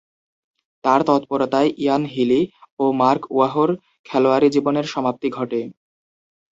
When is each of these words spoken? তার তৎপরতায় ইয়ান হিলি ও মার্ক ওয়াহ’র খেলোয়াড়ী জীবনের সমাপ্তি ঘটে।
তার 0.83 0.99
তৎপরতায় 1.07 1.69
ইয়ান 1.77 2.03
হিলি 2.05 2.41
ও 2.79 2.85
মার্ক 3.01 3.23
ওয়াহ’র 3.31 3.69
খেলোয়াড়ী 4.09 4.47
জীবনের 4.49 4.85
সমাপ্তি 4.93 5.27
ঘটে। 5.29 5.61